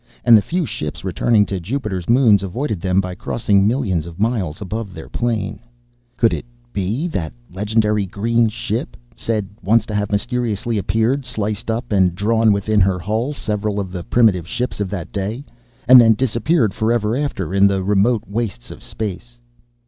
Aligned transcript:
And 0.25 0.35
the 0.35 0.41
few 0.41 0.65
ships 0.65 1.03
running 1.03 1.45
to 1.45 1.59
Jupiter's 1.59 2.09
moons 2.09 2.41
avoided 2.41 2.81
them 2.81 3.01
by 3.01 3.13
crossing 3.13 3.67
millions 3.67 4.07
of 4.07 4.19
miles 4.19 4.59
above 4.59 4.95
their 4.95 5.07
plane. 5.07 5.59
Could 6.17 6.33
it 6.33 6.45
be 6.73 7.05
that 7.09 7.31
legendary 7.53 8.07
green 8.07 8.49
ship, 8.49 8.97
said 9.15 9.47
once 9.61 9.85
to 9.85 9.93
have 9.93 10.11
mysteriously 10.11 10.79
appeared, 10.79 11.23
sliced 11.23 11.69
up 11.69 11.91
and 11.91 12.15
drawn 12.15 12.51
within 12.51 12.79
her 12.81 12.97
hull 12.97 13.31
several 13.31 13.79
of 13.79 13.91
the 13.91 14.03
primitive 14.03 14.47
ships 14.47 14.79
of 14.79 14.89
that 14.89 15.11
day, 15.11 15.43
and 15.87 16.01
then 16.01 16.15
disappeared 16.15 16.73
forever 16.73 17.15
after 17.15 17.53
in 17.53 17.67
the 17.67 17.83
remote 17.83 18.23
wastes 18.27 18.71
of 18.71 18.81
space? 18.81 19.37